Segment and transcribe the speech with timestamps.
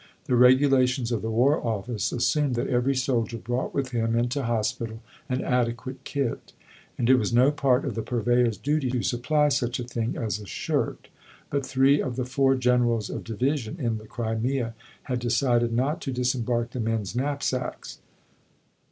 [0.25, 4.99] The regulations of the War Office assumed that every soldier brought with him into hospital
[5.29, 6.53] an adequate kit,
[6.97, 10.39] and it was no part of the Purveyor's duty to supply such a thing as
[10.39, 11.09] a shirt.
[11.51, 16.11] But three of the four generals of division in the Crimea had decided not to
[16.11, 17.99] disembark the men's knapsacks.